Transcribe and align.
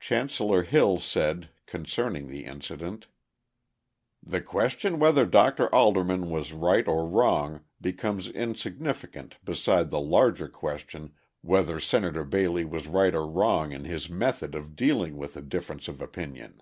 Chancellor 0.00 0.64
Hill 0.64 0.98
said, 0.98 1.48
concerning 1.66 2.26
the 2.26 2.44
incident: 2.44 3.06
"The 4.20 4.40
question 4.40 4.98
whether 4.98 5.24
Dr. 5.24 5.72
Alderman 5.72 6.28
was 6.28 6.52
right 6.52 6.88
or 6.88 7.06
wrong 7.06 7.60
becomes 7.80 8.28
insignificant 8.28 9.36
beside 9.44 9.92
the 9.92 10.00
larger 10.00 10.48
question 10.48 11.14
whether 11.40 11.78
Senator 11.78 12.24
Bailey 12.24 12.64
was 12.64 12.88
right 12.88 13.14
or 13.14 13.28
wrong 13.28 13.70
in 13.70 13.84
his 13.84 14.10
method 14.10 14.56
of 14.56 14.74
dealing 14.74 15.16
with 15.16 15.36
a 15.36 15.40
difference 15.40 15.86
of 15.86 16.02
opinion. 16.02 16.60